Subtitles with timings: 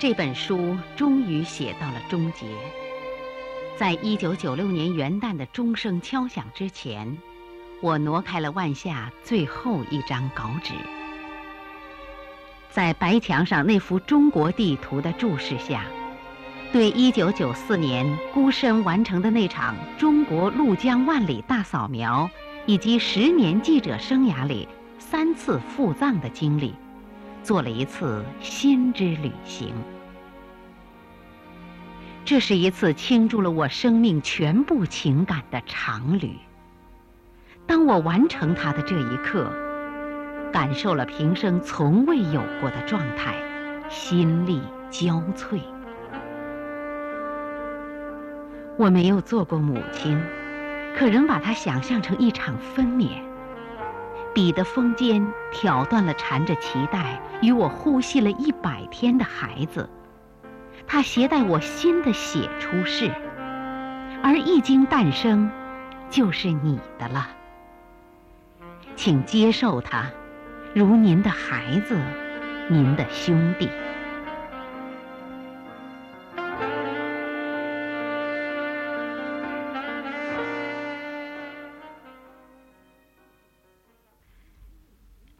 [0.00, 2.46] 这本书终于写到了终结。
[3.76, 7.18] 在一九九六年元旦的钟声敲响之前，
[7.80, 10.72] 我挪开了万夏最后一张稿纸。
[12.70, 15.84] 在白墙上那幅中国地图的注视下，
[16.72, 22.30] 对一九九四年孤身完成的那场中国陆江万里大扫描，
[22.66, 24.68] 以及十年记者生涯里
[25.00, 26.72] 三次赴藏的经历，
[27.42, 29.72] 做了一次心之旅行。
[32.24, 36.36] 这是一次倾注了我生命全部情感的长旅。
[37.66, 39.50] 当我完成它的这一刻，
[40.52, 43.34] 感受了平生从未有过的状态，
[43.88, 44.60] 心力
[44.90, 45.60] 交瘁。
[48.76, 50.18] 我没有做过母亲，
[50.96, 53.27] 可仍把它想象成一场分娩。
[54.38, 59.90] 你的锋尖挑断了缠着脐带与我呼吸了一百天的孩子。
[60.86, 63.10] 他携带我新的血出世，
[64.22, 65.50] 而一经诞生，
[66.08, 67.26] 就是你的了。
[68.94, 70.04] 请接受他，
[70.72, 71.98] 如您的孩子，
[72.68, 73.68] 您的兄弟。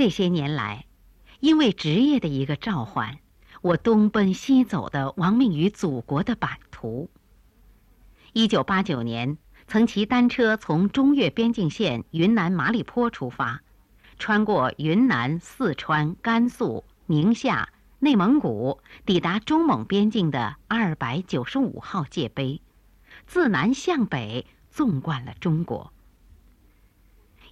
[0.00, 0.86] 这些年来，
[1.40, 3.18] 因为职业的一个召唤。
[3.60, 7.10] 我东奔西走的亡命于祖国的版图。
[8.32, 13.60] 一九八九年，曾骑单车从中越边境线云南马里坡出发，
[14.18, 22.62] 穿过云南、四川、甘肃、宁夏、内蒙古，抵达中蒙边境的二百九十五号界碑，
[23.26, 25.92] 自南向北纵贯了中国。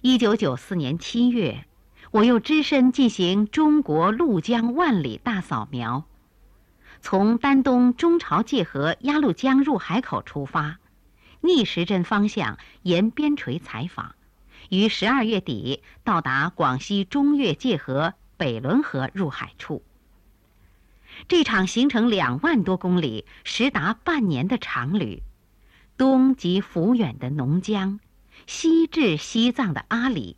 [0.01, 1.63] 一九九四年七月。
[2.11, 6.05] 我又只身进行中国陆江万里大扫描，
[7.01, 10.79] 从丹东中朝界河鸭绿江入海口出发，
[11.41, 14.15] 逆时针方向沿边陲采访，
[14.69, 19.83] 于十二月底到达广西中越界河北仑河入海处。
[21.27, 25.21] 这场行程两万多公里、时达半年的长旅，
[25.95, 27.99] 东及抚远的浓江，
[28.47, 30.37] 西至西藏的阿里。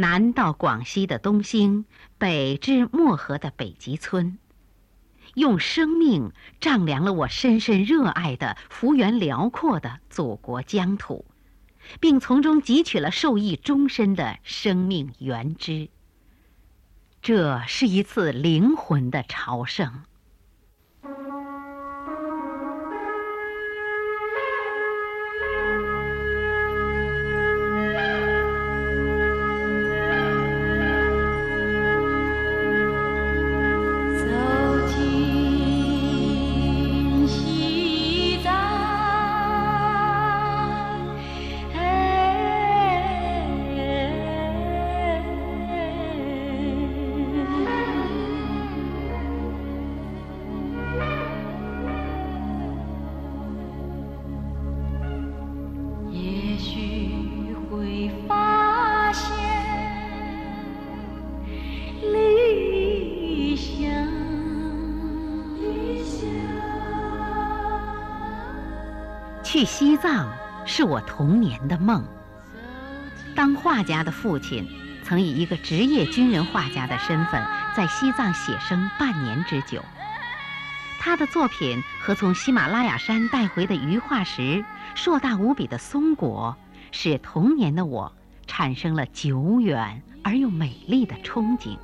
[0.00, 1.84] 南到广西的东兴，
[2.18, 4.38] 北至漠河的北极村，
[5.34, 11.24] 用生命丈量了我深深热爱的幅员辽阔的祖国疆土，
[11.98, 15.88] 并从中汲取了受益终身的生命原汁。
[17.20, 20.04] 这是一次灵魂的朝圣。
[69.58, 70.32] 去西藏
[70.66, 72.04] 是我童年的梦。
[73.34, 74.64] 当画家的父亲
[75.02, 77.44] 曾以一个职业军人画家的身份
[77.76, 79.82] 在西藏写生半年之久。
[81.00, 84.64] 他的作品和从喜马拉雅山带回的鱼化石、
[84.94, 86.56] 硕大无比的松果，
[86.92, 88.12] 使童年的我
[88.46, 91.76] 产生了久远而又美丽的憧憬。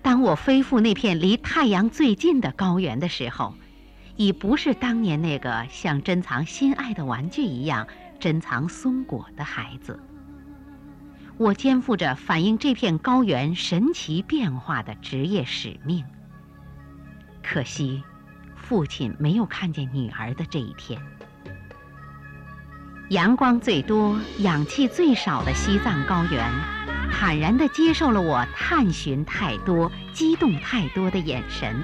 [0.00, 3.52] 当我飞赴那片离太阳最近的高原的时候，
[4.18, 7.86] 已不是当年那个像珍藏心爱的玩具一样
[8.18, 9.98] 珍藏松果的孩子。
[11.36, 16.04] 我肩负着反映这片高原神奇变化的职业使命。
[17.44, 18.02] 可惜，
[18.56, 21.00] 父亲没有看见女儿的这一天。
[23.10, 26.44] 阳光最多、氧气最少的西藏高原，
[27.12, 31.80] 坦然地接受了我探寻太多、激动太多的眼神。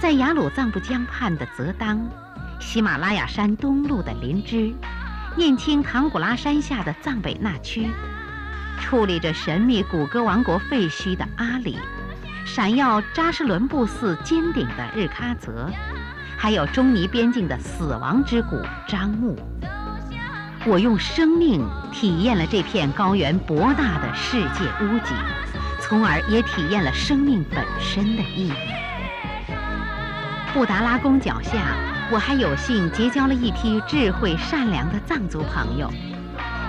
[0.00, 2.00] 在雅鲁藏布江畔的泽当，
[2.60, 4.72] 喜马拉雅山东麓的林芝，
[5.36, 7.88] 念青唐古拉山下的藏北那曲，
[8.80, 11.78] 矗立着神秘古格王国废墟的阿里，
[12.46, 15.68] 闪耀扎什伦布寺尖顶的日喀则，
[16.36, 18.56] 还有中尼边境的死亡之谷
[18.86, 19.36] 樟木。
[20.64, 25.12] 我用生命体验了这片高原博大的世界屋脊。
[25.80, 28.52] 从而也体验了生命本身的意义。
[30.58, 31.76] 布达拉宫脚下，
[32.10, 35.88] 我还有幸结交了一批智慧善良的藏族朋友：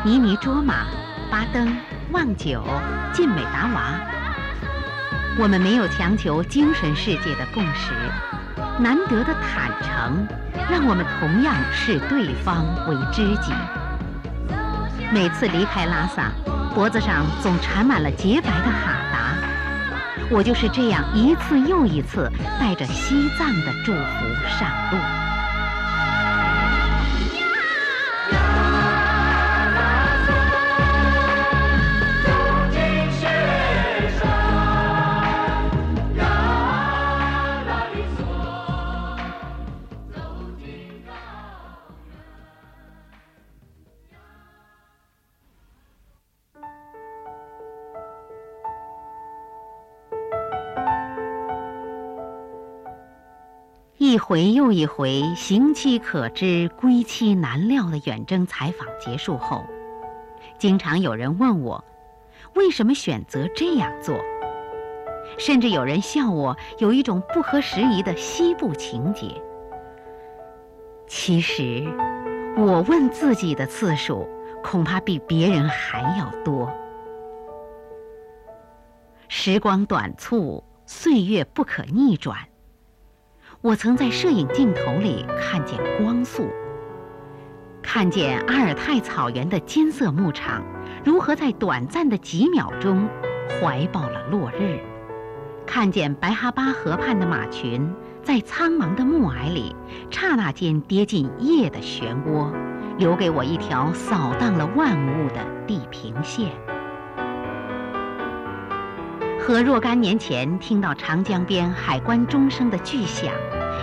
[0.05, 0.85] 尼尼卓玛、
[1.31, 1.75] 巴登、
[2.11, 2.63] 旺久、
[3.11, 3.99] 晋美达娃。
[5.39, 7.91] 我们没有强求精神世界的共识，
[8.77, 10.23] 难得的坦诚，
[10.69, 13.51] 让我们同样视对方为知己。
[15.11, 16.31] 每次离开拉萨，
[16.75, 18.97] 脖子上总缠满了洁白的哈，
[20.31, 23.99] 我就是这样一次又一次带着西藏的祝福
[24.59, 25.28] 上路。
[54.09, 59.63] 一回又一回，行期可知，归期难料的远征采访结束后，
[60.57, 61.85] 经常有人问我，
[62.55, 64.19] 为什么选择这样做？
[65.37, 69.27] 甚至有人笑我有一种不合时宜的西部情结。
[71.05, 71.87] 其实，
[72.57, 74.27] 我问自己的次数，
[74.63, 76.67] 恐怕比别人还要多。
[79.27, 82.35] 时光短促，岁月不可逆转。
[83.61, 86.47] 我曾在摄影镜头里看见光速，
[87.81, 90.63] 看见阿尔泰草原的金色牧场
[91.03, 93.05] 如何在短暂的几秒钟
[93.49, 94.79] 怀抱了落日，
[95.65, 99.75] 看见白哈巴河畔的马群在苍茫的暮霭里
[100.09, 102.53] 刹那间跌进夜的漩涡，
[102.97, 106.49] 留给我一条扫荡了万物的地平线。
[109.49, 113.33] 和若干年前听到长江边海关钟声的巨响，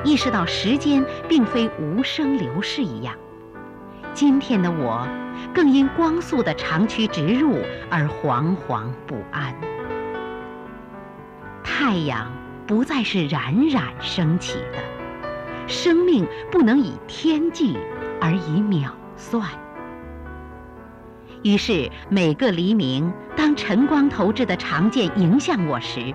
[0.04, 3.12] 意识到时间并非无声流逝一样，
[4.14, 5.04] 今天的我
[5.52, 7.58] 更因光速的长驱直入
[7.90, 9.52] 而惶惶不安。
[11.64, 12.30] 太阳
[12.64, 14.78] 不再是冉冉升起的，
[15.66, 17.76] 生命不能以天计
[18.20, 19.42] 而以秒算。
[21.46, 26.12] 于是，每个黎明，当晨光投掷的长剑迎向我时，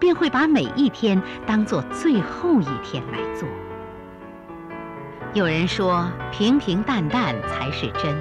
[0.00, 3.48] 便会把每一天当做最后一天来做。
[5.32, 8.18] 有人说，平平淡淡才是真；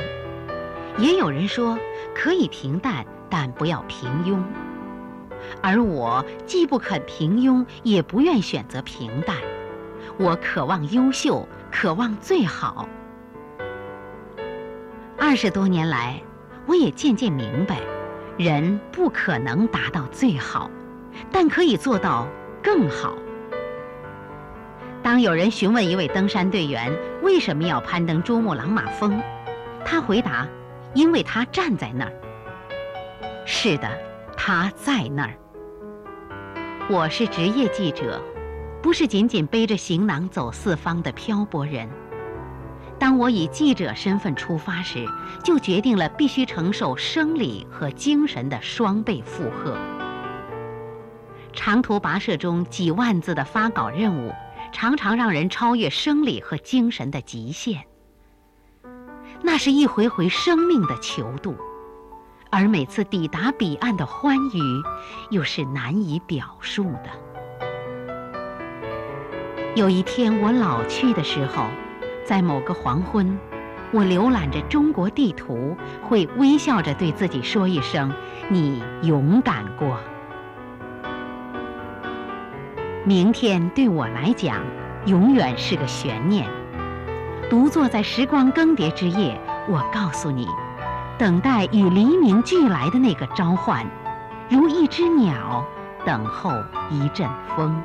[1.00, 1.76] 也有人说，
[2.14, 4.40] 可以平淡，但不要平庸。
[5.60, 9.38] 而我既不肯平庸，也不愿选择平淡。
[10.20, 12.88] 我渴望优秀，渴望最好。
[15.18, 16.22] 二十多年来。
[16.66, 17.80] 我也渐渐明白，
[18.38, 20.70] 人不可能达到最好，
[21.32, 22.28] 但可以做到
[22.64, 23.14] 更好。
[25.02, 26.90] 当有人询问一位登山队员
[27.22, 29.22] 为什么要攀登珠穆朗玛峰，
[29.84, 30.48] 他回答
[30.96, 32.14] ：“因为他站在那儿。”
[33.46, 33.90] 是的，
[34.38, 35.34] 他在那儿。
[36.90, 38.22] 我是职业记者，
[38.82, 41.90] 不是仅仅背着行囊走四方的漂泊人。
[43.04, 45.06] 当我以记者身份出发时，
[45.44, 49.78] 就决定了必须承受生理和精神的双倍负荷。
[51.52, 54.32] 长途跋涉中几万字的发稿任务，
[54.72, 57.84] 常常让人超越生理和精神的极限。
[59.42, 61.58] 那是一回回生命的求渡，
[62.50, 64.82] 而每次抵达彼岸的欢愉，
[65.30, 67.10] 又是难以表述的。
[69.76, 71.68] 有一天我老去的时候。
[72.26, 73.38] 在某个黄昏，
[73.92, 78.12] 我浏览着中国地图，会微笑着对自己说一声
[78.50, 79.98] ：“你勇敢过。”
[83.06, 84.62] 明天对我来讲，
[85.06, 86.48] 永远是个悬念。
[87.50, 89.40] 独坐在时光更迭之夜，
[89.70, 90.48] 我告诉你，
[91.18, 93.86] 等待与黎明俱来的那个召唤，
[94.50, 95.64] 如一只鸟
[96.06, 96.52] 等候
[96.90, 97.80] 一阵风。